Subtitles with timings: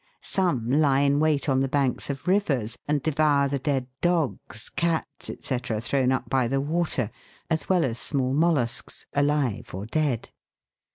[0.23, 5.29] Some lie in wait on the banks of rivers, and devour the dead dogs, cats,
[5.41, 7.11] &c., thrown up by the water,
[7.51, 10.29] as well as small mollusks, alive or dead.